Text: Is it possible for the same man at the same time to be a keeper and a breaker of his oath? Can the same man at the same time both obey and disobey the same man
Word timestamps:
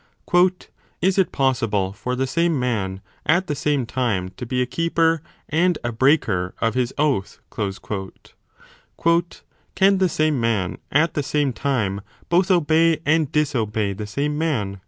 Is 0.99 1.19
it 1.19 1.31
possible 1.31 1.93
for 1.93 2.15
the 2.15 2.25
same 2.25 2.59
man 2.59 3.01
at 3.23 3.45
the 3.45 3.53
same 3.53 3.85
time 3.85 4.29
to 4.29 4.47
be 4.47 4.59
a 4.63 4.65
keeper 4.65 5.21
and 5.47 5.77
a 5.83 5.91
breaker 5.91 6.55
of 6.59 6.73
his 6.73 6.91
oath? 6.97 7.37
Can 7.55 7.77
the 9.99 10.09
same 10.09 10.41
man 10.41 10.79
at 10.91 11.13
the 11.13 11.21
same 11.21 11.53
time 11.53 12.01
both 12.29 12.49
obey 12.49 12.99
and 13.05 13.31
disobey 13.31 13.93
the 13.93 14.07
same 14.07 14.39
man 14.39 14.79